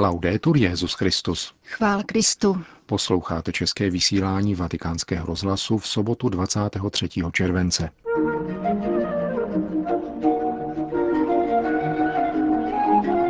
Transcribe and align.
Laudetur 0.00 0.56
Jezus 0.56 0.94
Christus. 0.94 1.54
Chvál 1.64 2.02
Kristu. 2.06 2.62
Posloucháte 2.86 3.52
české 3.52 3.90
vysílání 3.90 4.54
Vatikánského 4.54 5.26
rozhlasu 5.26 5.78
v 5.78 5.86
sobotu 5.88 6.28
23. 6.28 7.08
července. 7.32 7.90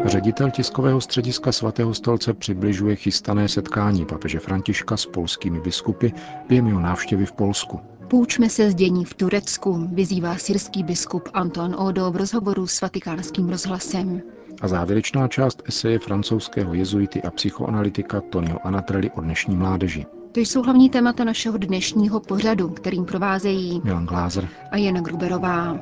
Ředitel 0.05 0.51
tiskového 0.51 1.01
střediska 1.01 1.53
svatého 1.53 1.95
stolce 1.95 2.35
přibližuje 2.35 2.97
chystané 2.97 3.49
setkání 3.49 4.07
papeže 4.07 4.39
Františka 4.39 4.97
s 4.97 5.07
polskými 5.07 5.61
biskupy 5.61 6.09
během 6.49 6.67
jeho 6.67 6.81
návštěvy 6.81 7.27
v 7.27 7.33
Polsku. 7.33 7.81
Poučme 8.11 8.49
se 8.49 8.71
z 8.71 8.75
dění 8.75 9.05
v 9.05 9.15
Turecku, 9.15 9.89
vyzývá 9.93 10.37
syrský 10.37 10.83
biskup 10.83 11.29
Anton 11.35 11.75
Odo 11.79 12.11
v 12.11 12.17
rozhovoru 12.17 12.67
s 12.67 12.81
vatikánským 12.81 13.49
rozhlasem. 13.49 14.23
A 14.61 14.69
závěrečná 14.69 15.29
část 15.29 15.63
eseje 15.67 15.99
francouzského 15.99 16.75
jezuity 16.75 17.23
a 17.23 17.31
psychoanalytika 17.31 18.21
Tonio 18.21 18.57
Anatrelli 18.65 19.11
o 19.11 19.21
dnešní 19.21 19.57
mládeži. 19.57 20.07
To 20.33 20.41
jsou 20.41 20.63
hlavní 20.63 20.91
témata 20.91 21.25
našeho 21.25 21.59
dnešního 21.59 22.21
pořadu, 22.21 22.69
kterým 22.69 23.05
provázejí 23.05 23.81
Milan 23.85 24.07
Glázer 24.07 24.49
a 24.71 24.77
Jana 24.77 25.01
Gruberová. 25.01 25.79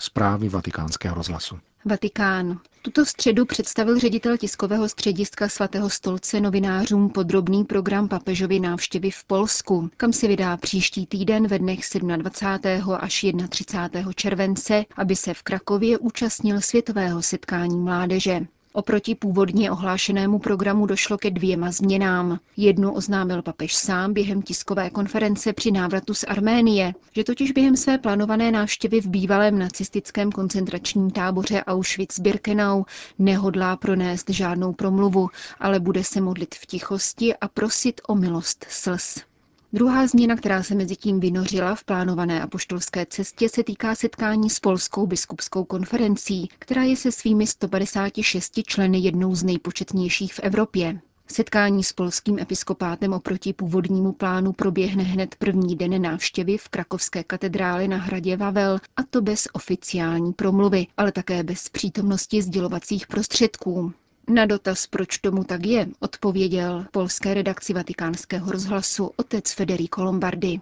Zprávy 0.00 0.48
vatikánského 0.48 1.14
rozhlasu. 1.14 1.58
Vatikán. 1.84 2.60
Tuto 2.82 3.06
středu 3.06 3.44
představil 3.46 3.98
ředitel 3.98 4.36
tiskového 4.36 4.88
střediska 4.88 5.48
svatého 5.48 5.90
stolce 5.90 6.40
novinářům 6.40 7.10
podrobný 7.10 7.64
program 7.64 8.08
papežovy 8.08 8.60
návštěvy 8.60 9.10
v 9.10 9.24
Polsku, 9.24 9.90
kam 9.96 10.12
se 10.12 10.28
vydá 10.28 10.56
příští 10.56 11.06
týden 11.06 11.46
ve 11.46 11.58
dnech 11.58 11.80
27. 12.16 12.94
až 13.00 13.26
31. 13.48 14.12
července, 14.12 14.84
aby 14.96 15.16
se 15.16 15.34
v 15.34 15.42
Krakově 15.42 15.98
účastnil 15.98 16.60
světového 16.60 17.22
setkání 17.22 17.78
mládeže. 17.80 18.40
Oproti 18.76 19.14
původně 19.14 19.70
ohlášenému 19.70 20.38
programu 20.38 20.86
došlo 20.86 21.18
ke 21.18 21.30
dvěma 21.30 21.70
změnám. 21.70 22.38
Jednu 22.56 22.92
oznámil 22.92 23.42
papež 23.42 23.74
sám 23.76 24.12
během 24.12 24.42
tiskové 24.42 24.90
konference 24.90 25.52
při 25.52 25.70
návratu 25.72 26.14
z 26.14 26.24
Arménie, 26.24 26.92
že 27.12 27.24
totiž 27.24 27.52
během 27.52 27.76
své 27.76 27.98
plánované 27.98 28.50
návštěvy 28.50 29.00
v 29.00 29.06
bývalém 29.06 29.58
nacistickém 29.58 30.32
koncentračním 30.32 31.10
táboře 31.10 31.62
Auschwitz-Birkenau 31.66 32.84
nehodlá 33.18 33.76
pronést 33.76 34.30
žádnou 34.30 34.72
promluvu, 34.72 35.28
ale 35.60 35.80
bude 35.80 36.04
se 36.04 36.20
modlit 36.20 36.54
v 36.54 36.66
tichosti 36.66 37.36
a 37.36 37.48
prosit 37.48 38.00
o 38.08 38.14
milost 38.14 38.66
slz. 38.68 39.18
Druhá 39.76 40.06
změna, 40.06 40.36
která 40.36 40.62
se 40.62 40.74
mezi 40.74 40.96
tím 40.96 41.20
vynořila 41.20 41.74
v 41.74 41.84
plánované 41.84 42.42
apoštolské 42.42 43.06
cestě, 43.06 43.48
se 43.48 43.64
týká 43.64 43.94
setkání 43.94 44.50
s 44.50 44.60
Polskou 44.60 45.06
biskupskou 45.06 45.64
konferencí, 45.64 46.48
která 46.58 46.82
je 46.82 46.96
se 46.96 47.12
svými 47.12 47.46
156 47.46 48.60
členy 48.66 48.98
jednou 48.98 49.34
z 49.34 49.42
nejpočetnějších 49.42 50.34
v 50.34 50.40
Evropě. 50.42 51.00
Setkání 51.26 51.84
s 51.84 51.92
polským 51.92 52.38
episkopátem 52.38 53.12
oproti 53.12 53.52
původnímu 53.52 54.12
plánu 54.12 54.52
proběhne 54.52 55.02
hned 55.02 55.34
první 55.34 55.76
den 55.76 56.02
návštěvy 56.02 56.58
v 56.58 56.68
krakovské 56.68 57.24
katedrále 57.24 57.88
na 57.88 57.96
hradě 57.96 58.36
Vavel, 58.36 58.78
a 58.96 59.02
to 59.10 59.22
bez 59.22 59.48
oficiální 59.52 60.32
promluvy, 60.32 60.86
ale 60.96 61.12
také 61.12 61.42
bez 61.42 61.68
přítomnosti 61.68 62.42
sdělovacích 62.42 63.06
prostředků. 63.06 63.92
Na 64.30 64.46
dotaz, 64.46 64.86
proč 64.86 65.18
tomu 65.18 65.44
tak 65.44 65.66
je, 65.66 65.86
odpověděl 66.00 66.84
polské 66.92 67.34
redakci 67.34 67.72
vatikánského 67.74 68.52
rozhlasu 68.52 69.10
otec 69.16 69.52
Federico 69.52 70.04
Lombardi. 70.04 70.60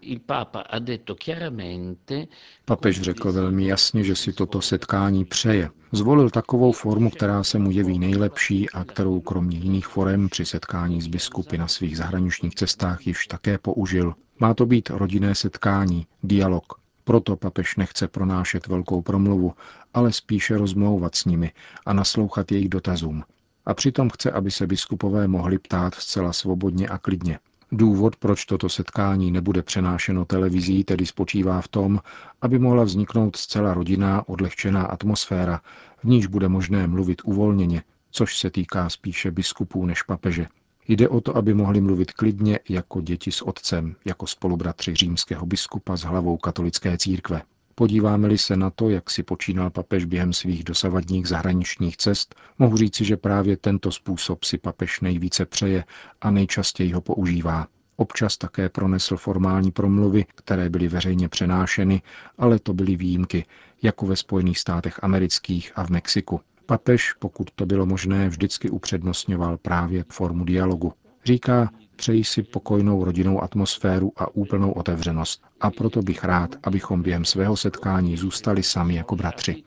Papež 2.64 3.00
řekl 3.00 3.32
velmi 3.32 3.66
jasně, 3.66 4.04
že 4.04 4.16
si 4.16 4.32
toto 4.32 4.60
setkání 4.60 5.24
přeje. 5.24 5.70
Zvolil 5.92 6.30
takovou 6.30 6.72
formu, 6.72 7.10
která 7.10 7.44
se 7.44 7.58
mu 7.58 7.70
jeví 7.70 7.98
nejlepší 7.98 8.70
a 8.70 8.84
kterou 8.84 9.20
kromě 9.20 9.58
jiných 9.58 9.86
forem 9.86 10.28
při 10.28 10.46
setkání 10.46 11.02
s 11.02 11.06
biskupy 11.06 11.58
na 11.58 11.68
svých 11.68 11.96
zahraničních 11.96 12.54
cestách 12.54 13.06
již 13.06 13.26
také 13.26 13.58
použil. 13.58 14.14
Má 14.38 14.54
to 14.54 14.66
být 14.66 14.90
rodinné 14.90 15.34
setkání, 15.34 16.06
dialog, 16.22 16.64
proto 17.04 17.36
papež 17.36 17.76
nechce 17.76 18.08
pronášet 18.08 18.66
velkou 18.66 19.02
promluvu, 19.02 19.52
ale 19.94 20.12
spíše 20.12 20.56
rozmlouvat 20.58 21.14
s 21.14 21.24
nimi 21.24 21.52
a 21.86 21.92
naslouchat 21.92 22.52
jejich 22.52 22.68
dotazům 22.68 23.24
a 23.66 23.74
přitom 23.74 24.10
chce, 24.10 24.30
aby 24.30 24.50
se 24.50 24.66
biskupové 24.66 25.28
mohli 25.28 25.58
ptát 25.58 25.94
zcela 25.94 26.32
svobodně 26.32 26.88
a 26.88 26.98
klidně. 26.98 27.38
Důvod, 27.72 28.16
proč 28.16 28.44
toto 28.44 28.68
setkání 28.68 29.30
nebude 29.30 29.62
přenášeno 29.62 30.24
televizí, 30.24 30.84
tedy 30.84 31.06
spočívá 31.06 31.60
v 31.60 31.68
tom, 31.68 32.00
aby 32.42 32.58
mohla 32.58 32.84
vzniknout 32.84 33.36
zcela 33.36 33.74
rodinná, 33.74 34.28
odlehčená 34.28 34.82
atmosféra, 34.82 35.60
v 35.98 36.04
níž 36.04 36.26
bude 36.26 36.48
možné 36.48 36.86
mluvit 36.86 37.22
uvolněně, 37.24 37.82
což 38.10 38.38
se 38.38 38.50
týká 38.50 38.88
spíše 38.88 39.30
biskupů 39.30 39.86
než 39.86 40.02
papeže. 40.02 40.46
Jde 40.88 41.08
o 41.08 41.20
to, 41.20 41.36
aby 41.36 41.54
mohli 41.54 41.80
mluvit 41.80 42.12
klidně 42.12 42.58
jako 42.68 43.00
děti 43.00 43.32
s 43.32 43.42
otcem, 43.42 43.96
jako 44.04 44.26
spolubratři 44.26 44.94
římského 44.94 45.46
biskupa 45.46 45.96
s 45.96 46.02
hlavou 46.02 46.36
katolické 46.36 46.98
církve. 46.98 47.42
Podíváme-li 47.74 48.38
se 48.38 48.56
na 48.56 48.70
to, 48.70 48.88
jak 48.88 49.10
si 49.10 49.22
počínal 49.22 49.70
papež 49.70 50.04
během 50.04 50.32
svých 50.32 50.64
dosavadních 50.64 51.28
zahraničních 51.28 51.96
cest, 51.96 52.34
mohu 52.58 52.76
říci, 52.76 53.04
že 53.04 53.16
právě 53.16 53.56
tento 53.56 53.92
způsob 53.92 54.44
si 54.44 54.58
papež 54.58 55.00
nejvíce 55.00 55.46
přeje 55.46 55.84
a 56.20 56.30
nejčastěji 56.30 56.92
ho 56.92 57.00
používá. 57.00 57.66
Občas 57.96 58.36
také 58.36 58.68
pronesl 58.68 59.16
formální 59.16 59.70
promluvy, 59.70 60.24
které 60.34 60.70
byly 60.70 60.88
veřejně 60.88 61.28
přenášeny, 61.28 62.02
ale 62.38 62.58
to 62.58 62.74
byly 62.74 62.96
výjimky, 62.96 63.46
jako 63.82 64.06
ve 64.06 64.16
Spojených 64.16 64.58
státech 64.58 65.04
amerických 65.04 65.72
a 65.76 65.86
v 65.86 65.90
Mexiku. 65.90 66.40
Papež, 66.66 67.12
pokud 67.12 67.50
to 67.54 67.66
bylo 67.66 67.86
možné, 67.86 68.28
vždycky 68.28 68.70
upřednostňoval 68.70 69.56
právě 69.56 70.04
formu 70.08 70.44
dialogu. 70.44 70.92
Říká, 71.24 71.70
Přeji 71.96 72.24
si 72.24 72.42
pokojnou 72.42 73.04
rodinnou 73.04 73.42
atmosféru 73.42 74.12
a 74.16 74.34
úplnou 74.34 74.72
otevřenost. 74.72 75.42
A 75.60 75.70
proto 75.70 76.02
bych 76.02 76.24
rád, 76.24 76.56
abychom 76.62 77.02
během 77.02 77.24
svého 77.24 77.56
setkání 77.56 78.16
zůstali 78.16 78.62
sami 78.62 78.94
jako 78.94 79.16
bratři. 79.16 79.62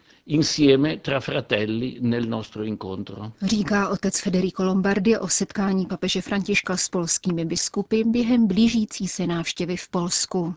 Říká 3.42 3.90
otec 3.90 4.20
Federico 4.20 4.64
Lombardi 4.64 5.18
o 5.18 5.28
setkání 5.28 5.86
papeže 5.86 6.22
Františka 6.22 6.78
s 6.78 6.90
polskými 6.90 7.46
biskupy 7.46 8.04
během 8.04 8.48
blížící 8.48 9.08
se 9.08 9.28
návštěvy 9.28 9.78
v 9.78 9.90
Polsku. 9.90 10.56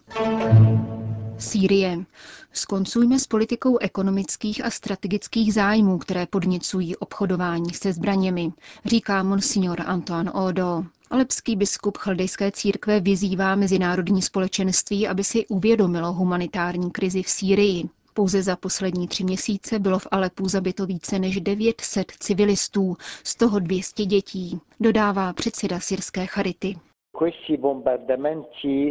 Sýrie. 1.39 2.05
Skoncujme 2.53 3.19
s 3.19 3.27
politikou 3.27 3.79
ekonomických 3.79 4.65
a 4.65 4.71
strategických 4.71 5.55
zájmů, 5.55 5.99
které 5.99 6.27
podněcují 6.27 6.97
obchodování 6.97 7.75
se 7.75 7.93
zbraněmi, 7.93 8.53
říká 8.85 9.23
monsignor 9.23 9.81
Antoine 9.87 10.33
Odo. 10.33 10.85
Alepský 11.13 11.57
biskup 11.57 11.99
chaldejské 11.99 12.53
církve 12.53 13.01
vyzývá 13.01 13.55
mezinárodní 13.55 14.23
společenství, 14.23 15.09
aby 15.09 15.25
si 15.25 15.47
uvědomilo 15.47 16.13
humanitární 16.13 16.91
krizi 16.91 17.23
v 17.23 17.29
Sýrii. 17.29 17.85
Pouze 18.15 18.43
za 18.43 18.57
poslední 18.57 19.09
tři 19.09 19.25
měsíce 19.25 19.79
bylo 19.79 19.99
v 19.99 20.07
Alepu 20.11 20.49
zabito 20.49 20.87
více 20.87 21.19
než 21.19 21.41
900 21.41 22.13
civilistů, 22.13 22.97
z 23.25 23.37
toho 23.37 23.59
200 23.59 24.05
dětí, 24.05 24.61
dodává 24.81 25.33
předseda 25.33 25.81
syrské 25.81 26.27
charity. 26.27 26.77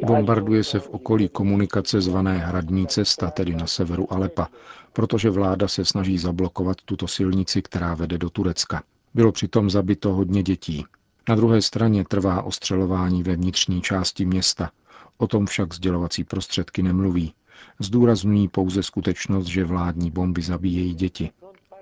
Bombarduje 0.05 0.63
se 0.63 0.79
v 0.79 0.89
okolí 0.89 1.29
komunikace 1.29 2.01
zvané 2.01 2.37
Hradní 2.37 2.87
cesta, 2.87 3.31
tedy 3.31 3.55
na 3.55 3.67
severu 3.67 4.13
Alepa, 4.13 4.47
protože 4.93 5.29
vláda 5.29 5.67
se 5.67 5.85
snaží 5.85 6.17
zablokovat 6.17 6.77
tuto 6.85 7.07
silnici, 7.07 7.61
která 7.61 7.93
vede 7.93 8.17
do 8.17 8.29
Turecka. 8.29 8.83
Bylo 9.13 9.31
přitom 9.31 9.69
zabito 9.69 10.13
hodně 10.13 10.43
dětí. 10.43 10.85
Na 11.29 11.35
druhé 11.35 11.61
straně 11.61 12.03
trvá 12.07 12.41
ostřelování 12.41 13.23
ve 13.23 13.35
vnitřní 13.35 13.81
části 13.81 14.25
města. 14.25 14.69
O 15.17 15.27
tom 15.27 15.45
však 15.45 15.73
sdělovací 15.73 16.23
prostředky 16.23 16.83
nemluví. 16.83 17.33
Zdůrazňují 17.79 18.47
pouze 18.47 18.83
skutečnost, 18.83 19.45
že 19.45 19.63
vládní 19.63 20.11
bomby 20.11 20.41
zabíjejí 20.41 20.93
děti. 20.93 21.29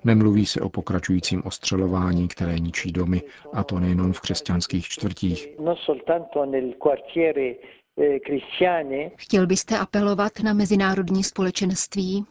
Nemluví 0.04 0.46
se 0.46 0.60
o 0.60 0.68
pokračujícím 0.68 1.42
ostřelování, 1.44 2.28
které 2.28 2.58
ničí 2.58 2.92
domy, 2.92 3.22
a 3.52 3.64
to 3.64 3.78
nejenom 3.78 4.12
v 4.12 4.20
křesťanských 4.20 4.86
čtvrtích. 4.88 5.48
Chtěl 9.16 9.46
byste 9.46 9.78
apelovat 9.78 10.32
na 10.44 10.52
mezinárodní 10.52 11.24
společenství? 11.24 12.24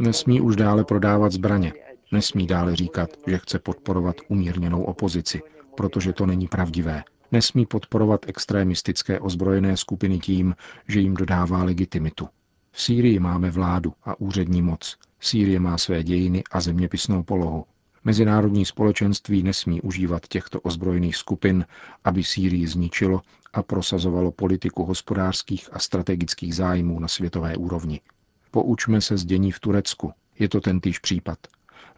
Nesmí 0.00 0.40
už 0.40 0.56
dále 0.56 0.84
prodávat 0.84 1.32
zbraně. 1.32 1.72
Nesmí 2.12 2.46
dále 2.46 2.76
říkat, 2.76 3.10
že 3.26 3.38
chce 3.38 3.58
podporovat 3.58 4.16
umírněnou 4.28 4.82
opozici, 4.82 5.40
protože 5.76 6.12
to 6.12 6.26
není 6.26 6.48
pravdivé. 6.48 7.04
Nesmí 7.32 7.66
podporovat 7.66 8.20
extremistické 8.28 9.20
ozbrojené 9.20 9.76
skupiny 9.76 10.18
tím, 10.18 10.54
že 10.88 11.00
jim 11.00 11.14
dodává 11.14 11.64
legitimitu. 11.64 12.28
V 12.72 12.82
Sýrii 12.82 13.18
máme 13.18 13.50
vládu 13.50 13.92
a 14.04 14.20
úřední 14.20 14.62
moc. 14.62 14.96
Sýrie 15.20 15.60
má 15.60 15.78
své 15.78 16.02
dějiny 16.02 16.44
a 16.50 16.60
zeměpisnou 16.60 17.22
polohu. 17.22 17.64
Mezinárodní 18.04 18.64
společenství 18.64 19.42
nesmí 19.42 19.80
užívat 19.80 20.28
těchto 20.28 20.60
ozbrojených 20.60 21.16
skupin, 21.16 21.64
aby 22.04 22.24
Sýrii 22.24 22.66
zničilo 22.66 23.22
a 23.52 23.62
prosazovalo 23.62 24.32
politiku 24.32 24.84
hospodářských 24.84 25.68
a 25.72 25.78
strategických 25.78 26.54
zájmů 26.54 27.00
na 27.00 27.08
světové 27.08 27.56
úrovni. 27.56 28.00
Poučme 28.50 29.00
se 29.00 29.18
z 29.18 29.24
dění 29.24 29.52
v 29.52 29.60
Turecku, 29.60 30.12
Je 30.38 30.48
to 30.48 30.60
tentýž 30.60 30.98
případ. 30.98 31.38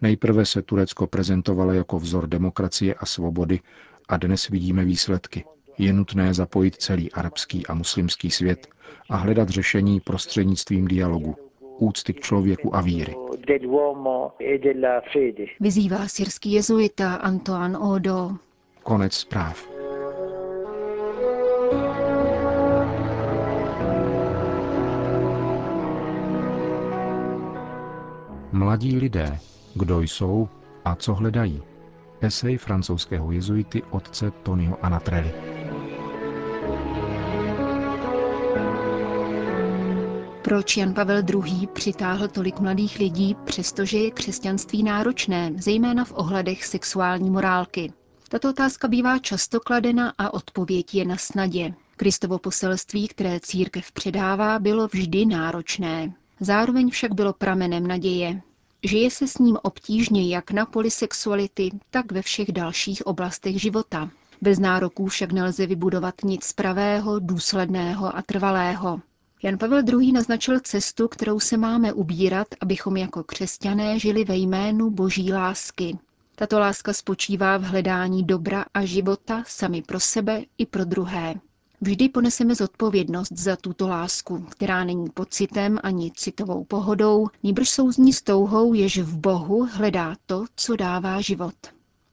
Nejprve 0.02 0.44
se 0.46 0.62
Turecko 0.62 1.06
prezentovalo 1.06 1.72
jako 1.72 1.98
vzor 1.98 2.26
demokracie 2.26 2.94
a 2.94 3.06
svobody 3.06 3.60
a 4.08 4.16
dnes 4.16 4.48
vidíme 4.48 4.84
výsledky. 4.84 5.44
Je 5.78 5.92
nutné 5.92 6.34
zapojit 6.34 6.76
celý 6.76 7.12
arabský 7.12 7.66
a 7.66 7.74
muslimský 7.74 8.30
svět 8.30 8.66
a 9.10 9.16
hledat 9.16 9.48
řešení 9.48 10.00
prostřednictvím 10.00 10.88
dialogu, 10.88 11.36
úcty 11.78 12.12
k 12.12 12.20
člověku 12.20 12.76
a 12.76 12.80
víry. 12.80 13.14
Vyzývá 15.60 16.08
syrský 16.08 16.52
jezuita 16.52 17.14
Antoine 17.14 17.78
Odo. 17.78 18.30
Konec 18.82 19.14
zpráv. 19.14 19.79
Mladí 28.52 28.96
lidé, 28.96 29.38
kdo 29.74 30.00
jsou 30.00 30.48
a 30.84 30.94
co 30.94 31.14
hledají. 31.14 31.62
Esej 32.20 32.56
francouzského 32.56 33.32
jezuity 33.32 33.82
otce 33.90 34.30
Tonio 34.30 34.76
Anatrelli. 34.82 35.32
Proč 40.44 40.76
Jan 40.76 40.94
Pavel 40.94 41.22
II. 41.46 41.66
přitáhl 41.66 42.28
tolik 42.28 42.60
mladých 42.60 42.98
lidí, 42.98 43.36
přestože 43.44 43.98
je 43.98 44.10
křesťanství 44.10 44.82
náročné, 44.82 45.52
zejména 45.56 46.04
v 46.04 46.12
ohledech 46.12 46.64
sexuální 46.64 47.30
morálky? 47.30 47.92
Tato 48.28 48.50
otázka 48.50 48.88
bývá 48.88 49.18
často 49.18 49.60
kladena 49.60 50.12
a 50.18 50.34
odpověď 50.34 50.94
je 50.94 51.04
na 51.04 51.16
snadě. 51.16 51.74
Kristovo 51.96 52.38
poselství, 52.38 53.08
které 53.08 53.40
církev 53.40 53.92
předává, 53.92 54.58
bylo 54.58 54.88
vždy 54.88 55.26
náročné. 55.26 56.12
Zároveň 56.40 56.90
však 56.90 57.14
bylo 57.14 57.32
pramenem 57.32 57.86
naděje. 57.86 58.42
Žije 58.82 59.10
se 59.10 59.28
s 59.28 59.38
ním 59.38 59.58
obtížně 59.62 60.28
jak 60.28 60.50
na 60.50 60.66
poli 60.66 60.90
sexuality, 60.90 61.70
tak 61.90 62.12
ve 62.12 62.22
všech 62.22 62.52
dalších 62.52 63.06
oblastech 63.06 63.60
života. 63.60 64.10
Bez 64.42 64.58
nároků 64.58 65.06
však 65.06 65.32
nelze 65.32 65.66
vybudovat 65.66 66.14
nic 66.24 66.52
pravého, 66.52 67.18
důsledného 67.18 68.16
a 68.16 68.22
trvalého. 68.22 69.00
Jan 69.42 69.58
Pavel 69.58 69.82
II. 69.88 70.12
naznačil 70.12 70.60
cestu, 70.60 71.08
kterou 71.08 71.40
se 71.40 71.56
máme 71.56 71.92
ubírat, 71.92 72.48
abychom 72.60 72.96
jako 72.96 73.24
křesťané 73.24 73.98
žili 73.98 74.24
ve 74.24 74.36
jménu 74.36 74.90
boží 74.90 75.32
lásky. 75.32 75.98
Tato 76.36 76.58
láska 76.58 76.92
spočívá 76.92 77.56
v 77.56 77.62
hledání 77.62 78.24
dobra 78.24 78.64
a 78.74 78.84
života 78.84 79.44
sami 79.46 79.82
pro 79.82 80.00
sebe 80.00 80.42
i 80.58 80.66
pro 80.66 80.84
druhé. 80.84 81.34
Vždy 81.82 82.08
poneseme 82.08 82.54
zodpovědnost 82.54 83.32
za 83.32 83.56
tuto 83.56 83.88
lásku, 83.88 84.46
která 84.50 84.84
není 84.84 85.10
pocitem 85.10 85.78
ani 85.82 86.12
citovou 86.14 86.64
pohodou, 86.64 87.28
níbrž 87.42 87.70
souzní 87.70 88.12
s 88.12 88.22
touhou, 88.22 88.74
jež 88.74 88.98
v 88.98 89.16
Bohu 89.16 89.68
hledá 89.72 90.16
to, 90.26 90.44
co 90.56 90.76
dává 90.76 91.20
život. 91.20 91.54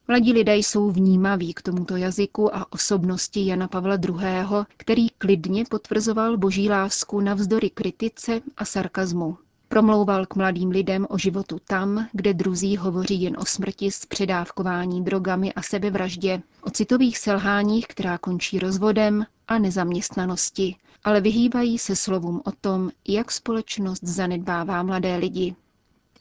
Mladí 0.07 0.33
lidé 0.33 0.55
jsou 0.55 0.91
vnímaví 0.91 1.53
k 1.53 1.61
tomuto 1.61 1.95
jazyku 1.95 2.55
a 2.55 2.73
osobnosti 2.73 3.45
Jana 3.45 3.67
Pavla 3.67 3.95
II., 3.95 4.65
který 4.77 5.09
klidně 5.09 5.65
potvrzoval 5.69 6.37
boží 6.37 6.69
lásku 6.69 7.21
navzdory 7.21 7.69
kritice 7.69 8.41
a 8.57 8.65
sarkazmu. 8.65 9.37
Promlouval 9.67 10.25
k 10.25 10.35
mladým 10.35 10.69
lidem 10.69 11.07
o 11.09 11.17
životu 11.17 11.57
tam, 11.67 12.07
kde 12.11 12.33
druzí 12.33 12.77
hovoří 12.77 13.21
jen 13.21 13.37
o 13.39 13.45
smrti 13.45 13.91
z 13.91 14.05
předávkování 14.05 15.03
drogami 15.03 15.53
a 15.53 15.61
sebevraždě, 15.61 16.41
o 16.61 16.69
citových 16.69 17.17
selháních, 17.17 17.87
která 17.87 18.17
končí 18.17 18.59
rozvodem 18.59 19.25
a 19.47 19.57
nezaměstnanosti, 19.59 20.75
ale 21.03 21.21
vyhýbají 21.21 21.77
se 21.77 21.95
slovům 21.95 22.41
o 22.45 22.51
tom, 22.61 22.91
jak 23.07 23.31
společnost 23.31 24.03
zanedbává 24.03 24.83
mladé 24.83 25.17
lidi. 25.17 25.55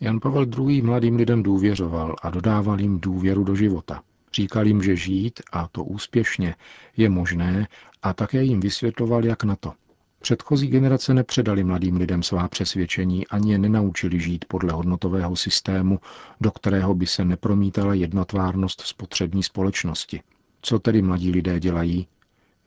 Jan 0.01 0.21
Pavel 0.21 0.47
II. 0.59 0.83
mladým 0.83 1.17
lidem 1.17 1.43
důvěřoval 1.43 2.17
a 2.23 2.31
dodával 2.31 2.81
jim 2.81 3.01
důvěru 3.01 3.45
do 3.45 3.55
života. 3.55 4.03
Říkal 4.35 4.67
jim, 4.67 4.83
že 4.83 4.97
žít, 4.97 5.41
a 5.53 5.69
to 5.73 5.85
úspěšně, 5.85 6.55
je 6.97 7.09
možné 7.09 7.69
a 8.03 8.13
také 8.13 8.43
jim 8.43 8.61
vysvětloval, 8.61 9.25
jak 9.25 9.45
na 9.45 9.57
to. 9.57 9.73
Předchozí 10.21 10.67
generace 10.69 11.15
nepředali 11.15 11.65
mladým 11.65 11.97
lidem 11.97 12.23
svá 12.23 12.49
přesvědčení 12.49 13.27
ani 13.27 13.53
je 13.53 13.59
nenaučili 13.59 14.21
žít 14.21 14.45
podle 14.49 14.73
hodnotového 14.73 15.37
systému, 15.37 16.01
do 16.41 16.51
kterého 16.51 16.95
by 16.95 17.07
se 17.07 17.25
nepromítala 17.25 17.95
jednotvárnost 17.95 18.81
spotřební 18.81 19.43
společnosti. 19.43 20.21
Co 20.63 20.79
tedy 20.79 21.03
mladí 21.03 21.31
lidé 21.31 21.61
dělají? 21.61 22.07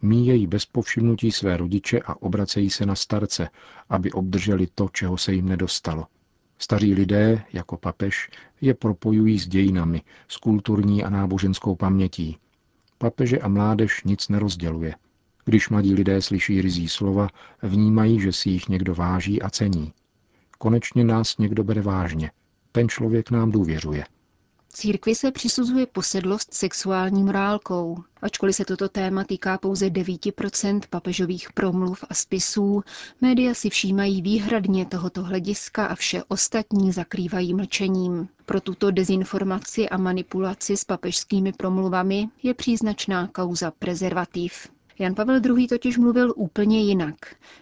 Míjejí 0.01 0.48
bez 0.48 0.66
povšimnutí 0.66 1.31
své 1.31 1.57
rodiče 1.57 2.00
a 2.00 2.22
obracejí 2.22 2.69
se 2.69 2.86
na 2.86 2.96
starce, 2.96 3.50
aby 3.90 4.12
obdrželi 4.12 4.68
to, 4.75 4.90
čeho 4.94 5.18
se 5.18 5.34
jim 5.34 5.50
nedostalo– 5.50 6.07
Staří 6.62 6.94
lidé, 6.94 7.44
jako 7.54 7.78
papež, 7.78 8.30
je 8.62 8.74
propojují 8.74 9.40
s 9.40 9.48
dějinami, 9.48 10.01
s 10.28 10.38
kulturní 10.38 11.04
a 11.04 11.10
náboženskou 11.10 11.75
pamětí. 11.75 12.38
Papeže 12.98 13.40
a 13.40 13.48
mládež 13.48 14.04
nic 14.04 14.30
nerozděluje. 14.30 14.96
Když 15.46 15.69
mladí 15.69 15.94
lidé 15.94 16.22
slyší 16.22 16.62
rizí 16.62 16.90
slova, 16.90 17.28
vnímají, 17.62 18.22
že 18.22 18.34
si 18.34 18.50
jich 18.50 18.69
někdo 18.69 18.96
váží 18.96 19.42
a 19.42 19.50
cení. 19.50 19.94
Konečně 20.57 21.04
nás 21.04 21.38
někdo 21.38 21.63
bere 21.63 21.81
vážně. 21.81 22.31
Ten 22.72 22.90
člověk 22.90 23.31
nám 23.31 23.51
důvěřuje. 23.51 24.04
Církvi 24.74 25.16
se 25.16 25.31
přisuzuje 25.31 25.86
posedlost 25.86 26.54
sexuální 26.54 27.24
morálkou. 27.24 28.04
Ačkoliv 28.21 28.56
se 28.56 28.66
toto 28.66 28.89
téma 28.89 29.24
týká 29.24 29.57
pouze 29.57 29.86
9% 29.86 30.81
papežových 30.89 31.54
promluv 31.54 32.04
a 32.10 32.13
spisů, 32.13 32.83
média 33.21 33.54
si 33.54 33.69
všímají 33.69 34.21
výhradně 34.21 34.86
tohoto 34.86 35.24
hlediska 35.24 35.86
a 35.86 35.95
vše 35.95 36.24
ostatní 36.27 36.92
zakrývají 36.92 37.54
mlčením. 37.54 38.27
Pro 38.45 38.62
tuto 38.62 38.92
dezinformaci 38.92 39.89
a 39.89 39.98
manipulaci 39.98 40.77
s 40.77 40.83
papežskými 40.83 41.54
promluvami 41.54 42.27
je 42.44 42.54
příznačná 42.54 43.27
kauza 43.27 43.72
prezervativ. 43.72 44.68
Jan 45.00 45.15
Pavel 45.15 45.42
II. 45.45 45.68
totiž 45.68 45.98
mluvil 45.98 46.33
úplně 46.36 46.81
jinak. 46.81 47.15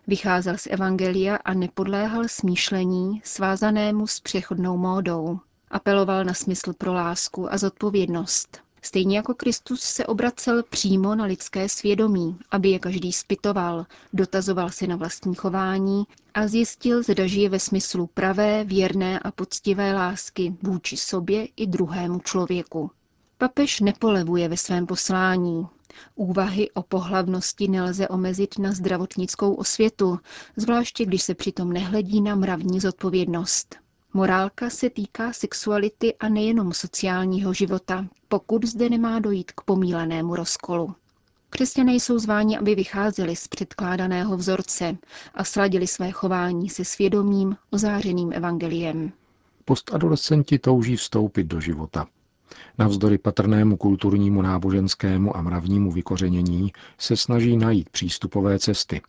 Vycházel 0.07 0.57
z 0.57 0.68
Evangelia 0.68 1.36
a 1.36 1.53
nepodléhal 1.53 2.24
smýšlení 2.27 3.21
svázanému 3.24 4.07
s 4.07 4.19
přechodnou 4.19 4.77
módou. 4.77 5.39
Apeloval 5.72 6.24
na 6.24 6.34
smysl 6.34 6.74
pro 6.74 6.94
lásku 6.94 7.54
a 7.54 7.58
zodpovědnost. 7.58 8.58
Stejně 8.81 9.18
jako 9.18 9.34
Kristus 9.34 9.81
se 9.81 10.06
obracel 10.06 10.64
přímo 10.64 11.16
na 11.16 11.25
lidské 11.25 11.69
svědomí, 11.69 12.38
aby 12.52 12.69
je 12.69 12.80
každý 12.80 13.14
spitoval, 13.14 13.86
dotazoval 14.14 14.69
se 14.69 14.88
na 14.88 14.96
vlastní 14.96 15.36
chování 15.36 16.04
a 16.34 16.48
zjistil, 16.48 17.04
zda 17.04 17.28
žije 17.28 17.50
ve 17.50 17.60
smyslu 17.60 18.08
pravé, 18.08 18.64
věrné 18.64 19.19
a 19.19 19.31
poctivé 19.31 19.94
lásky 19.94 20.58
vůči 20.62 20.98
sobě 20.98 21.48
i 21.56 21.68
druhému 21.68 22.20
člověku. 22.20 22.91
Papež 23.38 23.80
nepolevuje 23.80 24.50
ve 24.50 24.58
svém 24.58 24.86
poslání. 24.86 25.68
Úvahy 26.15 26.72
o 26.72 26.84
pohlavnosti 26.84 27.68
nelze 27.68 28.08
omezit 28.08 28.60
na 28.60 28.72
zdravotnickou 28.72 29.53
osvětu, 29.53 30.20
zvláště 30.56 31.06
když 31.06 31.24
se 31.24 31.36
přitom 31.36 31.74
nehledí 31.74 32.22
na 32.22 32.36
mravní 32.36 32.80
zodpovědnost. 32.80 33.75
Morálka 34.14 34.70
se 34.70 34.90
týká 34.90 35.34
sexuality 35.34 36.16
a 36.16 36.30
nejenom 36.30 36.74
sociálního 36.74 37.54
života, 37.54 38.06
pokud 38.28 38.66
zde 38.66 38.90
nemá 38.90 39.20
dojít 39.20 39.52
k 39.52 39.62
pomílenému 39.62 40.36
rozkolu. 40.36 40.96
Křesťané 41.50 41.94
jsou 41.94 42.20
zváni, 42.20 42.58
aby 42.58 42.76
vycházeli 42.76 43.36
z 43.36 43.48
předkládaného 43.48 44.38
vzorce 44.38 44.98
a 45.34 45.44
sladili 45.44 45.88
své 45.88 46.12
chování 46.12 46.70
se 46.70 46.86
svědomím 46.86 47.56
ozářeným 47.70 48.34
evangeliem. 48.34 49.12
Postadolescenti 49.66 50.60
touží 50.60 50.96
vstoupit 50.96 51.44
do 51.44 51.62
života. 51.62 52.08
Navzdory 52.78 53.18
patrnému 53.18 53.78
kulturnímu, 53.78 54.42
náboženskému 54.42 55.38
a 55.38 55.42
mravnímu 55.42 55.92
vykořenění 55.92 56.74
se 56.98 57.18
snaží 57.18 57.58
najít 57.58 57.90
přístupové 57.90 58.60
cesty, 58.60 59.02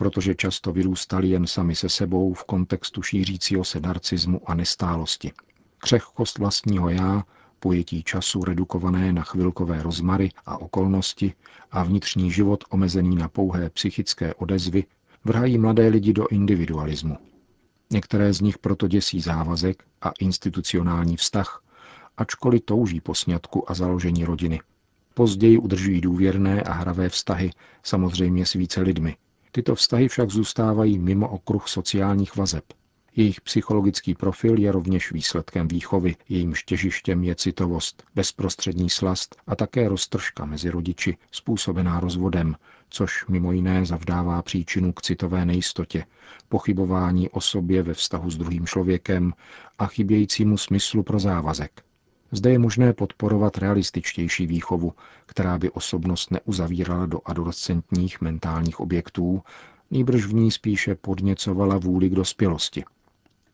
protože 0.00 0.34
často 0.34 0.72
vyrůstali 0.72 1.28
jen 1.28 1.46
sami 1.46 1.74
se 1.74 1.88
sebou 1.88 2.34
v 2.34 2.44
kontextu 2.44 3.02
šířícího 3.02 3.64
se 3.64 3.80
narcismu 3.80 4.40
a 4.50 4.54
nestálosti. 4.54 5.32
Křehkost 5.78 6.38
vlastního 6.38 6.88
já, 6.88 7.24
pojetí 7.58 8.02
času 8.02 8.44
redukované 8.44 9.12
na 9.12 9.22
chvilkové 9.22 9.82
rozmary 9.82 10.30
a 10.46 10.58
okolnosti 10.58 11.34
a 11.70 11.82
vnitřní 11.84 12.30
život 12.30 12.64
omezený 12.70 13.16
na 13.16 13.28
pouhé 13.28 13.70
psychické 13.70 14.34
odezvy 14.34 14.84
vrhají 15.24 15.58
mladé 15.58 15.88
lidi 15.88 16.12
do 16.12 16.28
individualismu. 16.28 17.16
Některé 17.90 18.32
z 18.32 18.40
nich 18.40 18.58
proto 18.58 18.88
děsí 18.88 19.20
závazek 19.20 19.84
a 20.02 20.12
institucionální 20.20 21.16
vztah, 21.16 21.62
ačkoliv 22.16 22.62
touží 22.64 23.00
po 23.00 23.14
sňatku 23.14 23.70
a 23.70 23.74
založení 23.74 24.24
rodiny. 24.24 24.60
Později 25.14 25.58
udržují 25.58 26.00
důvěrné 26.00 26.62
a 26.62 26.72
hravé 26.72 27.08
vztahy, 27.08 27.50
samozřejmě 27.82 28.46
s 28.46 28.52
více 28.52 28.80
lidmi, 28.80 29.16
Tyto 29.52 29.74
vztahy 29.74 30.08
však 30.08 30.30
zůstávají 30.30 30.98
mimo 30.98 31.28
okruh 31.28 31.68
sociálních 31.68 32.36
vazeb. 32.36 32.64
Jejich 33.16 33.40
psychologický 33.40 34.14
profil 34.14 34.58
je 34.58 34.72
rovněž 34.72 35.12
výsledkem 35.12 35.68
výchovy, 35.68 36.16
jejímž 36.28 36.62
těžištěm 36.62 37.24
je 37.24 37.34
citovost, 37.34 38.04
bezprostřední 38.14 38.90
slast 38.90 39.36
a 39.46 39.56
také 39.56 39.88
roztržka 39.88 40.44
mezi 40.44 40.70
rodiči, 40.70 41.16
způsobená 41.30 42.00
rozvodem, 42.00 42.56
což 42.88 43.26
mimo 43.28 43.52
jiné 43.52 43.86
zavdává 43.86 44.42
příčinu 44.42 44.92
k 44.92 45.02
citové 45.02 45.44
nejistotě, 45.44 46.04
pochybování 46.48 47.28
o 47.28 47.40
sobě 47.40 47.82
ve 47.82 47.94
vztahu 47.94 48.30
s 48.30 48.36
druhým 48.36 48.66
člověkem 48.66 49.32
a 49.78 49.86
chybějícímu 49.86 50.58
smyslu 50.58 51.02
pro 51.02 51.18
závazek. 51.18 51.82
Zde 52.32 52.50
je 52.50 52.58
možné 52.58 52.92
podporovat 52.92 53.58
realističtější 53.58 54.46
výchovu, 54.46 54.92
která 55.26 55.58
by 55.58 55.70
osobnost 55.70 56.30
neuzavírala 56.30 57.06
do 57.06 57.20
adolescentních 57.24 58.20
mentálních 58.20 58.80
objektů, 58.80 59.42
nýbrž 59.90 60.24
v 60.24 60.34
ní 60.34 60.50
spíše 60.50 60.94
podněcovala 60.94 61.78
vůli 61.78 62.08
k 62.08 62.14
dospělosti. 62.14 62.84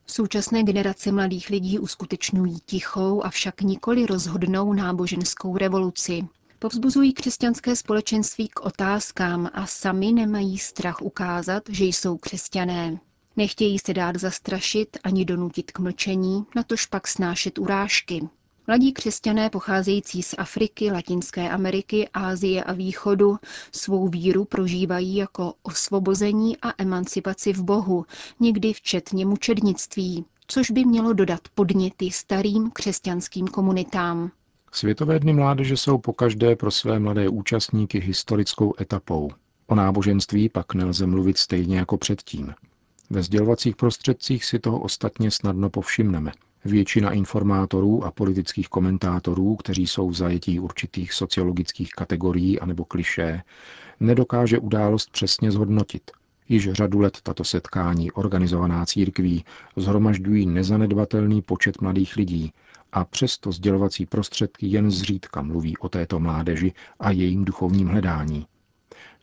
Současné 0.07 0.63
generace 0.63 1.13
mladých 1.13 1.51
lidí 1.51 1.79
uskutečňují 1.79 2.59
tichou, 2.67 3.25
avšak 3.25 3.61
nikoli 3.61 4.07
rozhodnou 4.07 4.73
náboženskou 4.73 5.57
revoluci. 5.57 6.25
Povzbuzují 6.59 7.13
křesťanské 7.13 7.77
společenství 7.77 8.49
k 8.49 8.61
otázkám 8.61 9.51
a 9.55 9.67
sami 9.67 10.13
nemají 10.13 10.59
strach 10.59 11.03
ukázat, 11.03 11.63
že 11.69 11.85
jsou 11.85 12.17
křesťané. 12.19 12.99
Nechtějí 13.37 13.79
se 13.79 13.95
dát 13.95 14.17
zastrašit 14.17 14.97
ani 15.05 15.25
donutit 15.25 15.73
k 15.73 15.79
mlčení, 15.79 16.47
natož 16.57 16.87
pak 16.87 17.09
snášet 17.09 17.59
urážky. 17.59 18.29
Mladí 18.69 18.93
křesťané 18.93 19.51
pocházející 19.51 20.23
z 20.23 20.35
Afriky, 20.39 20.91
Latinské 20.91 21.51
Ameriky, 21.51 22.09
Ázie 22.15 22.65
a 22.65 22.73
Východu 22.73 23.39
svou 23.73 24.09
víru 24.09 24.45
prožívají 24.45 25.17
jako 25.17 25.55
osvobození 25.63 26.57
a 26.63 26.73
emancipaci 26.79 27.53
v 27.53 27.63
Bohu, 27.63 28.07
někdy 28.41 28.73
včetně 28.73 29.27
mučednictví, 29.27 30.25
což 30.47 30.71
by 30.71 30.85
mělo 30.85 31.13
dodat 31.13 31.41
podněty 31.55 32.11
starým 32.11 32.71
křesťanským 32.71 33.47
komunitám. 33.47 34.31
Světové 34.73 35.19
dny 35.19 35.33
mládeže 35.33 35.77
jsou 35.77 35.99
pokaždé 35.99 36.57
pro 36.57 36.71
své 36.71 36.99
mladé 36.99 37.29
účastníky 37.29 38.01
historickou 38.01 38.75
etapou. 38.81 39.31
O 39.67 39.75
náboženství 39.75 40.49
pak 40.49 40.75
nelze 40.75 41.07
mluvit 41.07 41.39
stejně 41.39 41.79
jako 41.79 41.97
předtím. 41.97 42.55
Ve 43.11 43.23
sdělovacích 43.23 43.77
prostředcích 43.77 44.45
si 44.45 44.59
toho 44.59 44.81
ostatně 44.81 45.31
snadno 45.31 45.71
povšimneme– 45.71 46.33
Většina 46.67 47.13
informátorů 47.13 48.05
a 48.05 48.11
politických 48.11 48.69
komentátorů, 48.69 49.57
kteří 49.57 49.87
jsou 49.87 50.09
v 50.11 50.15
zajetí 50.15 50.61
určitých 50.61 51.13
sociologických 51.13 51.91
kategorií 51.91 52.61
anebo 52.61 52.85
klišé, 52.85 53.43
nedokáže 54.01 54.59
událost 54.59 55.11
přesně 55.11 55.51
zhodnotit. 55.51 56.11
Již 56.49 56.73
řadu 56.73 57.01
let 57.01 57.19
tato 57.23 57.45
setkání 57.45 58.13
organizovaná 58.13 58.87
církví 58.87 59.45
zhromažďují 59.77 60.47
nezanedbatelný 60.47 61.43
počet 61.43 61.81
mladých 61.81 62.17
lidí 62.17 62.53
a 62.93 63.05
přesto 63.05 63.53
sdělovací 63.53 64.07
prostředky 64.07 64.67
jen 64.67 64.91
zřídka 64.91 65.43
mluví 65.43 65.77
o 65.79 65.89
této 65.89 66.21
mládeži 66.21 66.73
a 67.01 67.11
jejím 67.11 67.45
duchovním 67.45 67.89
hledání. 67.89 68.47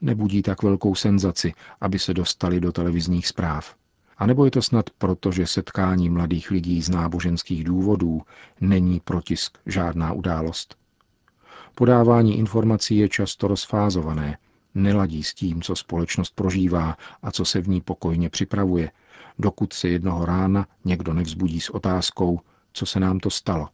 Nebudí 0.01 0.41
tak 0.41 0.63
velkou 0.63 0.95
senzaci, 0.95 1.53
aby 1.81 2.00
se 2.00 2.13
dostali 2.13 2.59
do 2.59 2.71
televizních 2.71 3.27
zpráv. 3.27 3.75
A 4.17 4.25
nebo 4.25 4.46
je 4.46 4.51
to 4.51 4.62
snad 4.62 4.89
proto, 4.89 5.32
že 5.32 5.48
setkání 5.48 6.10
mladých 6.10 6.51
lidí 6.51 6.82
z 6.82 6.89
náboženských 6.89 7.63
důvodů 7.63 8.22
není 8.62 9.00
protisk 9.00 9.58
žádná 9.65 10.13
událost. 10.13 10.75
Podávání 11.75 12.38
informací 12.38 12.98
je 12.98 13.10
často 13.10 13.48
rozfázované, 13.48 14.38
neladí 14.75 15.24
s 15.24 15.34
tím, 15.34 15.62
co 15.62 15.75
společnost 15.75 16.36
prožívá 16.36 16.98
a 17.24 17.32
co 17.32 17.46
se 17.46 17.62
v 17.62 17.67
ní 17.67 17.82
pokojně 17.82 18.29
připravuje, 18.29 18.91
dokud 19.39 19.74
se 19.74 19.89
jednoho 19.89 20.25
rána 20.25 20.67
někdo 20.86 21.13
nevzbudí 21.13 21.62
s 21.62 21.70
otázkou, 21.70 22.39
co 22.74 22.86
se 22.86 23.00
nám 23.00 23.20
to 23.20 23.29
stalo. 23.29 23.70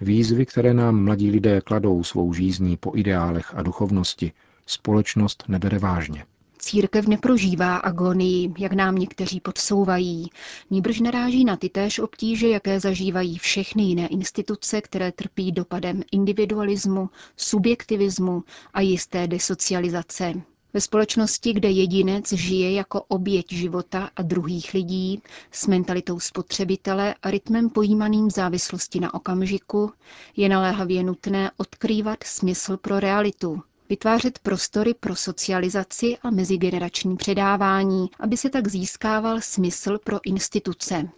Výzvy, 0.00 0.46
které 0.46 0.74
nám 0.74 1.04
mladí 1.04 1.30
lidé 1.30 1.60
kladou 1.60 2.04
svou 2.04 2.32
žízní 2.32 2.76
po 2.76 2.92
ideálech 2.94 3.54
a 3.54 3.62
duchovnosti, 3.62 4.32
společnost 4.66 5.44
nebere 5.48 5.78
vážně. 5.78 6.24
Církev 6.66 7.06
neprožívá 7.06 7.76
agonii, 7.76 8.54
jak 8.58 8.72
nám 8.72 8.94
někteří 8.94 9.40
podsouvají, 9.40 10.30
níbrž 10.70 11.00
naráží 11.00 11.44
na 11.44 11.56
ty 11.56 11.68
též 11.68 11.98
obtíže, 11.98 12.48
jaké 12.48 12.80
zažívají 12.80 13.38
všechny 13.38 13.82
jiné 13.82 14.06
instituce, 14.06 14.80
které 14.80 15.12
trpí 15.12 15.52
dopadem 15.52 16.02
individualismu, 16.12 17.10
subjektivismu 17.36 18.44
a 18.74 18.80
jisté 18.80 19.26
desocializace. 19.26 20.34
Ve 20.74 20.80
společnosti, 20.80 21.52
kde 21.52 21.70
jedinec 21.70 22.32
žije 22.32 22.72
jako 22.72 23.02
oběť 23.02 23.52
života 23.52 24.10
a 24.16 24.22
druhých 24.22 24.74
lidí, 24.74 25.22
s 25.52 25.66
mentalitou 25.66 26.20
spotřebitele 26.20 27.14
a 27.22 27.30
rytmem 27.30 27.70
pojímaným 27.70 28.30
závislosti 28.30 29.00
na 29.00 29.14
okamžiku, 29.14 29.92
je 30.36 30.48
naléhavě 30.48 31.02
nutné 31.02 31.50
odkrývat 31.56 32.22
smysl 32.22 32.76
pro 32.76 33.00
realitu, 33.00 33.62
vytvářet 33.88 34.38
prostory 34.38 34.94
pro 34.94 35.16
socializaci 35.16 36.16
a 36.22 36.30
mezigenerační 36.30 37.16
předávání, 37.16 38.06
aby 38.20 38.36
se 38.36 38.50
tak 38.50 38.68
získával 38.68 39.40
smysl 39.40 39.98
pro 40.04 40.18
instituce. 40.24 41.08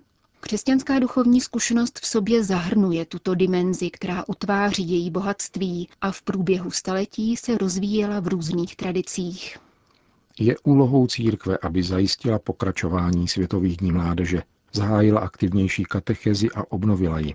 Křesťanská 0.40 0.98
duchovní 0.98 1.40
zkušenost 1.40 1.98
v 1.98 2.06
sobě 2.06 2.44
zahrnuje 2.44 3.04
tuto 3.04 3.34
dimenzi, 3.34 3.90
která 3.90 4.24
utváří 4.28 4.90
její 4.90 5.10
bohatství 5.10 5.88
a 6.00 6.12
v 6.12 6.22
průběhu 6.22 6.70
staletí 6.70 7.36
se 7.36 7.58
rozvíjela 7.58 8.20
v 8.20 8.28
různých 8.28 8.76
tradicích. 8.76 9.58
Je 10.38 10.56
úlohou 10.62 11.06
církve, 11.06 11.58
aby 11.62 11.82
zajistila 11.82 12.38
pokračování 12.38 13.28
Světových 13.28 13.76
dní 13.76 13.92
mládeže, 13.92 14.42
zahájila 14.72 15.20
aktivnější 15.20 15.84
katechezi 15.84 16.48
a 16.50 16.72
obnovila 16.72 17.18
ji. 17.18 17.34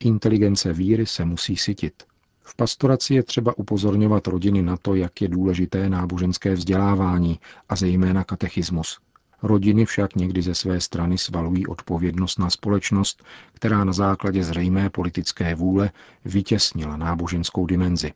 Inteligence 0.00 0.72
víry 0.72 1.06
se 1.06 1.24
musí 1.24 1.56
sytit. 1.56 2.02
V 2.44 2.56
pastoraci 2.56 3.14
je 3.14 3.22
třeba 3.22 3.58
upozorňovat 3.58 4.26
rodiny 4.26 4.62
na 4.62 4.76
to, 4.76 4.94
jak 4.94 5.22
je 5.22 5.28
důležité 5.28 5.88
náboženské 5.88 6.54
vzdělávání 6.54 7.40
a 7.68 7.76
zejména 7.76 8.24
katechismus. 8.24 8.98
Rodiny 9.42 9.84
však 9.84 10.16
někdy 10.16 10.42
ze 10.42 10.54
své 10.54 10.80
strany 10.80 11.18
svalují 11.18 11.66
odpovědnost 11.66 12.38
na 12.38 12.50
společnost, 12.50 13.24
která 13.52 13.84
na 13.84 13.92
základě 13.92 14.44
zřejmé 14.44 14.90
politické 14.90 15.54
vůle 15.54 15.90
vytěsnila 16.24 16.96
náboženskou 16.96 17.66
dimenzi. 17.66 18.12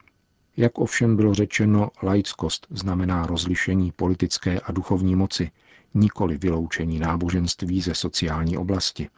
Jak 0.56 0.78
ovšem 0.78 1.16
bylo 1.16 1.34
řečeno, 1.34 1.90
laickost 2.02 2.66
znamená 2.70 3.26
rozlišení 3.26 3.92
politické 3.92 4.60
a 4.60 4.72
duchovní 4.72 5.16
moci, 5.16 5.50
nikoli 5.94 6.38
vyloučení 6.38 6.98
náboženství 6.98 7.80
ze 7.80 7.94
sociální 7.94 8.56
oblasti. 8.56 9.08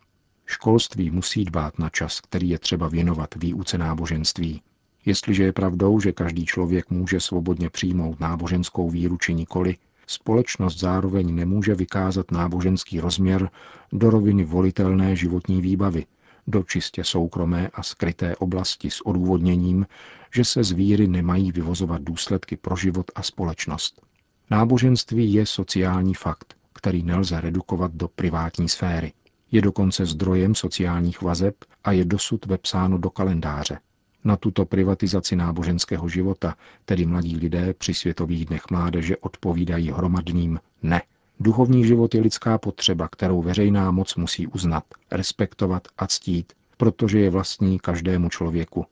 Školství 0.47 1.11
musí 1.11 1.45
dbát 1.45 1.79
na 1.79 1.89
čas, 1.89 2.21
který 2.21 2.49
je 2.49 2.59
třeba 2.59 2.89
věnovat 2.89 3.35
výuce 3.35 3.79
náboženství. 3.79 4.63
Jestliže 5.09 5.45
je 5.45 5.53
pravdou, 5.53 6.01
že 6.01 6.13
každý 6.13 6.47
člověk 6.47 6.91
může 6.91 7.21
svobodně 7.21 7.71
přijmout 7.71 8.21
náboženskou 8.21 8.91
víru 8.91 9.17
či 9.17 9.35
nikoli, 9.35 9.77
společnost 10.07 10.79
zároveň 10.79 11.35
nemůže 11.35 11.75
vykázat 11.75 12.31
náboženský 12.31 13.01
rozměr 13.01 13.51
do 13.93 14.11
roviny 14.11 14.45
volitelné 14.45 15.17
životní 15.17 15.61
výbavy, 15.61 16.07
do 16.47 16.63
čistě 16.63 17.05
soukromé 17.05 17.69
a 17.75 17.83
skryté 17.83 18.37
oblasti 18.37 18.91
s 18.91 19.07
odůvodněním, 19.07 19.87
že 20.35 20.45
se 20.45 20.65
z 20.65 20.73
víry 20.73 21.09
nemají 21.09 21.53
vyvozovat 21.53 22.03
důsledky 22.03 22.57
pro 22.57 22.77
život 22.77 23.11
a 23.15 23.23
společnost. 23.23 24.03
Náboženství 24.51 25.33
je 25.33 25.47
sociální 25.47 26.15
fakt, 26.15 26.55
který 26.73 27.03
nelze 27.03 27.41
redukovat 27.41 27.93
do 27.95 28.09
privátní 28.09 28.69
sféry. 28.69 29.13
Je 29.51 29.63
dokonce 29.63 30.07
zdrojem 30.07 30.55
sociálních 30.55 31.23
vazeb 31.23 31.55
a 31.85 31.93
je 31.93 32.05
dosud 32.05 32.47
vepsáno 32.47 32.99
do 32.99 33.11
kalendáře. 33.11 33.79
Na 34.25 34.37
tuto 34.37 34.65
privatizaci 34.65 35.37
náboženského 35.37 36.09
života, 36.09 36.55
tedy 36.85 37.07
mladí 37.07 37.37
lidé 37.37 37.75
při 37.75 37.95
Světových 37.95 38.47
dnech 38.47 38.63
mládeže 38.71 39.17
odpovídají 39.17 39.93
hromadným 39.93 40.61
ne. 40.83 41.03
Duchovní 41.41 41.87
život 41.87 42.15
je 42.15 42.21
lidská 42.21 42.59
potřeba, 42.59 43.09
kterou 43.09 43.43
veřejná 43.43 43.91
moc 43.91 44.17
musí 44.17 44.47
uznat, 44.47 44.85
respektovat 45.11 45.89
a 45.99 46.07
ctít, 46.07 46.53
protože 46.77 47.21
je 47.21 47.31
vlastní 47.31 47.79
každému 47.79 48.29
člověku 48.29 48.87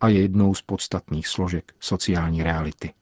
a 0.00 0.08
je 0.08 0.20
jednou 0.20 0.54
z 0.54 0.62
podstatných 0.62 1.28
složek 1.28 1.74
sociální 1.80 2.42
reality. 2.42 2.92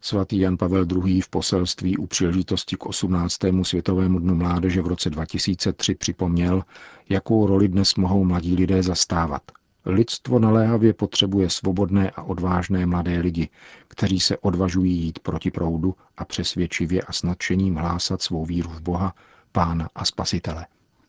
Svatý 0.00 0.38
Jan 0.38 0.56
Pavel 0.56 0.86
II. 1.06 1.20
v 1.20 1.28
poselství 1.28 1.96
u 1.96 2.06
příležitosti 2.06 2.76
k 2.76 2.86
18. 2.86 3.38
světovému 3.62 4.18
dnu 4.18 4.34
mládeže 4.34 4.82
v 4.82 4.86
roce 4.86 5.10
2003 5.10 5.94
připomněl, 5.94 6.62
jakou 7.08 7.46
roli 7.46 7.68
dnes 7.68 7.94
mohou 7.94 8.24
mladí 8.24 8.56
lidé 8.56 8.82
zastávat 8.82 9.42
Lidstvo 9.86 10.38
naléhavě 10.38 10.92
potřebuje 10.92 11.50
svobodné 11.50 12.10
a 12.10 12.22
odvážné 12.22 12.86
mladé 12.86 13.18
lidi, 13.18 13.48
kteří 13.88 14.20
se 14.20 14.38
odvažují 14.38 14.96
jít 14.96 15.18
proti 15.18 15.50
proudu 15.50 15.94
a 16.16 16.24
přesvědčivě 16.24 17.02
a 17.02 17.12
s 17.12 17.22
nadšením 17.22 17.74
hlásat 17.76 18.22
svou 18.22 18.44
víru 18.44 18.70
v 18.70 18.80
Boha, 18.80 19.14
Pána 19.52 19.88
a 19.94 20.04
Spasitele. 20.04 20.66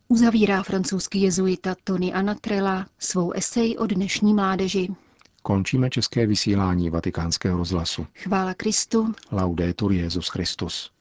Uzavírá 0.07 0.63
francouzský 0.63 1.21
jezuita 1.21 1.75
Tony 1.83 2.13
Anatrela 2.13 2.85
svou 2.99 3.31
esej 3.31 3.77
o 3.77 3.87
dnešní 3.87 4.33
mládeži. 4.33 4.87
Končíme 5.43 5.89
české 5.89 6.27
vysílání 6.27 6.89
vatikánského 6.89 7.57
rozhlasu. 7.57 8.07
Chvála 8.15 8.53
Kristu. 8.53 9.13
Laudetur 9.31 9.91
Jezus 9.91 10.27
Christus. 10.27 10.91